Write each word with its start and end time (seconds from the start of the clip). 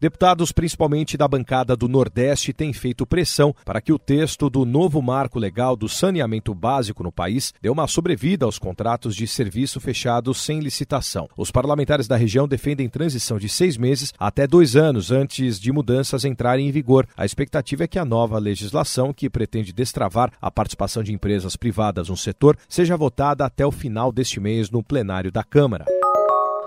Deputados, 0.00 0.52
principalmente 0.52 1.16
da 1.16 1.28
bancada 1.28 1.76
do 1.76 1.88
Nordeste, 1.88 2.52
têm 2.52 2.72
feito 2.72 3.06
pressão 3.06 3.54
para 3.64 3.80
que 3.80 3.92
o 3.92 3.98
texto 3.98 4.50
do 4.50 4.64
novo 4.64 5.00
marco 5.00 5.38
legal 5.38 5.76
do 5.76 5.88
saneamento 5.88 6.54
básico 6.54 7.02
no 7.02 7.12
país 7.12 7.54
dê 7.60 7.68
uma 7.68 7.86
sobrevida 7.86 8.44
aos 8.44 8.58
contratos 8.58 9.14
de 9.14 9.26
serviço 9.26 9.80
fechados 9.80 10.42
sem 10.42 10.60
licitação. 10.60 11.28
Os 11.36 11.50
parlamentares 11.50 12.06
da 12.06 12.16
região 12.16 12.48
defendem 12.48 12.88
transição 12.88 13.38
de 13.38 13.48
seis 13.48 13.76
meses 13.76 14.12
até 14.18 14.46
dois 14.46 14.76
anos 14.76 15.10
antes 15.10 15.58
de 15.58 15.72
mudanças 15.72 16.24
entrarem 16.24 16.68
em 16.68 16.72
vigor. 16.72 17.06
A 17.16 17.24
expectativa 17.24 17.84
é 17.84 17.88
que 17.88 17.98
a 17.98 18.04
nova 18.04 18.38
legislação, 18.38 19.12
que 19.12 19.30
pretende 19.30 19.72
destravar 19.72 20.32
a 20.40 20.50
participação 20.50 21.02
de 21.02 21.12
empresas 21.12 21.56
privadas 21.56 22.08
no 22.08 22.16
setor, 22.16 22.56
seja 22.68 22.96
votada 22.96 23.44
até 23.44 23.64
o 23.64 23.70
final 23.70 24.12
deste 24.12 24.40
mês 24.40 24.70
no 24.70 24.82
plenário 24.82 25.30
da 25.30 25.42
Câmara. 25.42 25.93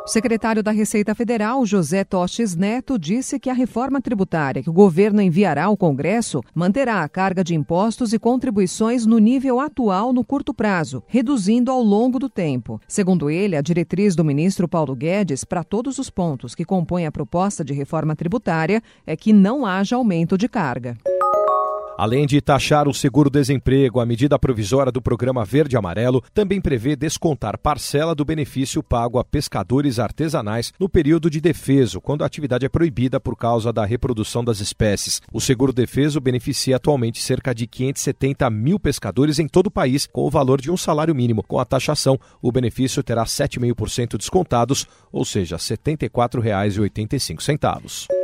O 0.07 0.09
secretário 0.09 0.63
da 0.63 0.71
Receita 0.71 1.13
Federal, 1.13 1.65
José 1.65 2.05
Tostes 2.05 2.55
Neto, 2.55 2.97
disse 2.97 3.37
que 3.37 3.49
a 3.49 3.53
reforma 3.53 3.99
tributária 3.99 4.63
que 4.63 4.69
o 4.69 4.73
governo 4.73 5.21
enviará 5.21 5.65
ao 5.65 5.75
Congresso 5.75 6.41
manterá 6.55 7.03
a 7.03 7.09
carga 7.09 7.43
de 7.43 7.53
impostos 7.53 8.13
e 8.13 8.17
contribuições 8.17 9.05
no 9.05 9.19
nível 9.19 9.59
atual 9.59 10.13
no 10.13 10.23
curto 10.23 10.53
prazo, 10.53 11.03
reduzindo 11.07 11.69
ao 11.69 11.81
longo 11.81 12.19
do 12.19 12.29
tempo. 12.29 12.79
Segundo 12.87 13.29
ele, 13.29 13.57
a 13.57 13.61
diretriz 13.61 14.15
do 14.15 14.23
ministro 14.23 14.65
Paulo 14.65 14.95
Guedes 14.95 15.43
para 15.43 15.61
todos 15.61 15.99
os 15.99 16.09
pontos 16.09 16.55
que 16.55 16.63
compõem 16.63 17.05
a 17.05 17.11
proposta 17.11 17.61
de 17.61 17.73
reforma 17.73 18.15
tributária 18.15 18.81
é 19.05 19.13
que 19.13 19.33
não 19.33 19.65
haja 19.65 19.97
aumento 19.97 20.37
de 20.37 20.47
carga. 20.47 20.97
Além 21.97 22.25
de 22.27 22.39
taxar 22.39 22.87
o 22.87 22.93
seguro-desemprego, 22.93 23.99
a 23.99 24.05
medida 24.05 24.37
provisória 24.37 24.91
do 24.91 25.01
programa 25.01 25.43
Verde 25.43 25.75
Amarelo 25.75 26.23
também 26.31 26.61
prevê 26.61 26.95
descontar 26.95 27.57
parcela 27.57 28.13
do 28.13 28.23
benefício 28.23 28.83
pago 28.83 29.17
a 29.17 29.23
pescadores 29.23 29.97
artesanais 29.97 30.71
no 30.79 30.87
período 30.87 31.27
de 31.27 31.41
defeso, 31.41 31.99
quando 31.99 32.21
a 32.21 32.27
atividade 32.27 32.67
é 32.67 32.69
proibida 32.69 33.19
por 33.19 33.35
causa 33.35 33.73
da 33.73 33.83
reprodução 33.83 34.43
das 34.43 34.59
espécies. 34.59 35.19
O 35.33 35.41
seguro-defeso 35.41 36.21
beneficia 36.21 36.75
atualmente 36.75 37.19
cerca 37.19 37.51
de 37.51 37.65
570 37.65 38.47
mil 38.51 38.79
pescadores 38.79 39.39
em 39.39 39.47
todo 39.47 39.65
o 39.65 39.71
país, 39.71 40.05
com 40.05 40.21
o 40.21 40.29
valor 40.29 40.61
de 40.61 40.69
um 40.69 40.77
salário 40.77 41.15
mínimo. 41.15 41.41
Com 41.41 41.59
a 41.59 41.65
taxação, 41.65 42.19
o 42.39 42.51
benefício 42.51 43.01
terá 43.01 43.25
7,5% 43.25 44.19
descontados, 44.19 44.85
ou 45.11 45.25
seja, 45.25 45.55
R$ 45.55 45.61
74,85. 45.63 48.16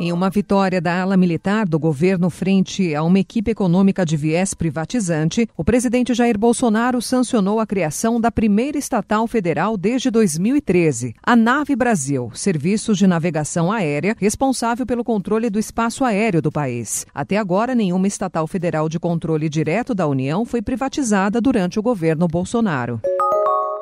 Em 0.00 0.12
uma 0.12 0.30
vitória 0.30 0.80
da 0.80 1.02
ala 1.02 1.16
militar 1.16 1.66
do 1.66 1.76
governo 1.76 2.30
frente 2.30 2.94
a 2.94 3.02
uma 3.02 3.18
equipe 3.18 3.50
econômica 3.50 4.06
de 4.06 4.16
viés 4.16 4.54
privatizante, 4.54 5.48
o 5.56 5.64
presidente 5.64 6.14
Jair 6.14 6.38
Bolsonaro 6.38 7.02
sancionou 7.02 7.58
a 7.58 7.66
criação 7.66 8.20
da 8.20 8.30
primeira 8.30 8.78
estatal 8.78 9.26
federal 9.26 9.76
desde 9.76 10.08
2013, 10.08 11.16
a 11.20 11.34
Nave 11.34 11.74
Brasil, 11.74 12.30
serviços 12.32 12.96
de 12.96 13.08
navegação 13.08 13.72
aérea 13.72 14.14
responsável 14.20 14.86
pelo 14.86 15.02
controle 15.02 15.50
do 15.50 15.58
espaço 15.58 16.04
aéreo 16.04 16.40
do 16.40 16.52
país. 16.52 17.04
Até 17.12 17.36
agora, 17.36 17.74
nenhuma 17.74 18.06
estatal 18.06 18.46
federal 18.46 18.88
de 18.88 19.00
controle 19.00 19.48
direto 19.48 19.96
da 19.96 20.06
União 20.06 20.44
foi 20.44 20.62
privatizada 20.62 21.40
durante 21.40 21.76
o 21.76 21.82
governo 21.82 22.28
Bolsonaro. 22.28 23.00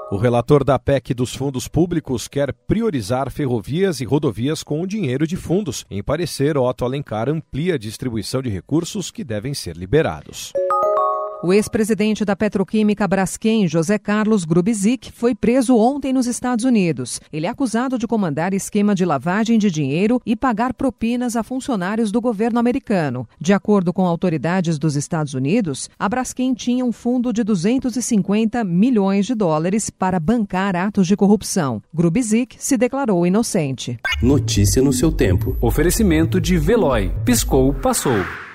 O 0.09 0.17
relator 0.17 0.62
da 0.62 0.79
PEC 0.79 1.12
dos 1.12 1.35
fundos 1.35 1.67
públicos 1.67 2.29
quer 2.29 2.53
priorizar 2.53 3.29
ferrovias 3.29 4.01
e 4.01 4.05
rodovias 4.05 4.62
com 4.62 4.81
o 4.81 4.87
dinheiro 4.87 5.27
de 5.27 5.37
fundos. 5.37 5.85
Em 5.91 6.01
parecer, 6.01 6.57
Otto 6.57 6.85
Alencar 6.85 7.29
amplia 7.29 7.75
a 7.75 7.79
distribuição 7.79 8.41
de 8.41 8.49
recursos 8.49 9.11
que 9.11 9.25
devem 9.25 9.53
ser 9.53 9.77
liberados. 9.77 10.53
O 11.42 11.53
ex-presidente 11.53 12.25
da 12.25 12.34
petroquímica 12.34 13.06
Braskem, 13.06 13.69
José 13.69 13.98
Carlos 13.98 14.47
Grubzik, 14.47 15.12
foi 15.12 15.34
preso 15.34 15.77
ontem 15.77 16.11
nos 16.11 16.27
Estados 16.27 16.65
Unidos. 16.65 17.20
Ele 17.31 17.47
é 17.47 17.48
acusado 17.51 17.99
de 17.99 18.06
comandar 18.06 18.55
esquema 18.55 18.94
de 18.94 19.05
lavagem 19.05 19.59
de 19.59 19.71
dinheiro 19.71 20.21
e 20.25 20.34
pagar 20.34 20.72
propinas 20.72 21.37
a 21.37 21.43
funcionários 21.43 22.10
do 22.10 22.22
governo 22.22 22.59
americano. 22.59 23.28
De 23.38 23.53
acordo 23.53 23.93
com 23.93 24.06
autoridades 24.06 24.78
dos 24.78 24.97
Estados 24.97 25.34
Unidos, 25.34 25.91
a 25.99 26.09
Braskem 26.09 26.55
tinha 26.55 26.84
um 26.84 26.93
fundo 26.93 27.34
de 27.34 27.44
250 27.44 28.65
milhões 28.65 29.27
de 29.27 29.34
dólares 29.34 29.91
para 29.91 30.19
bancar 30.19 30.75
atos 30.75 31.06
de 31.06 31.16
corrupção. 31.16 31.83
Grubzik 31.93 32.56
se 32.59 32.78
declarou 32.78 33.27
inocente. 33.27 33.99
Notícia 34.22 34.81
no 34.81 34.93
seu 34.93 35.12
tempo. 35.12 35.55
Oferecimento 35.60 36.41
de 36.41 36.56
Veloy. 36.56 37.12
Piscou, 37.27 37.75
passou. 37.75 38.46